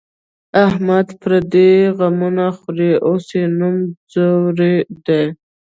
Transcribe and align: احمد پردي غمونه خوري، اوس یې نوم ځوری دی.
احمد 0.65 1.07
پردي 1.21 1.71
غمونه 1.97 2.45
خوري، 2.57 2.91
اوس 3.07 3.25
یې 3.37 3.43
نوم 3.59 3.75
ځوری 4.13 4.75
دی. 5.05 5.23